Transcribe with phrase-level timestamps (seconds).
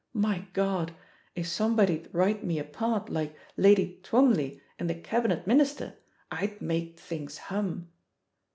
[0.15, 0.95] My God!
[1.35, 5.93] if somebody'd write me a part like Lady Twombley in The Cabinet Minister
[6.31, 7.87] I'd make things hum